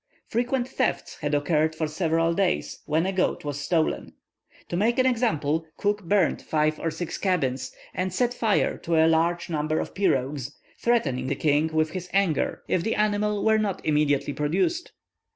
Frequent 0.25 0.67
thefts 0.67 1.17
had 1.19 1.35
occurred 1.35 1.75
for 1.75 1.85
several 1.85 2.33
days, 2.33 2.81
when 2.87 3.05
a 3.05 3.11
goat 3.11 3.45
was 3.45 3.59
stolen. 3.61 4.13
To 4.69 4.75
make 4.75 4.97
an 4.97 5.05
example, 5.05 5.67
Cook 5.77 6.05
burnt 6.05 6.41
five 6.41 6.79
or 6.79 6.89
six 6.89 7.19
cabins, 7.19 7.71
and 7.93 8.11
set 8.11 8.33
fire 8.33 8.79
to 8.79 8.95
a 8.95 9.05
large 9.05 9.47
number 9.47 9.79
of 9.79 9.93
pirogues, 9.93 10.57
threatening 10.79 11.27
the 11.27 11.35
king 11.35 11.67
with 11.67 11.91
his 11.91 12.09
anger 12.13 12.63
if 12.67 12.81
the 12.81 12.95
animal 12.95 13.45
were 13.45 13.59
not 13.59 13.85
immediately 13.85 14.33
produced. 14.33 14.91